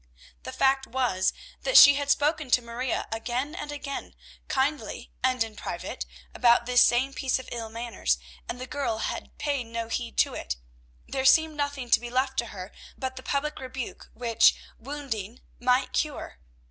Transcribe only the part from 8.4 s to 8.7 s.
and the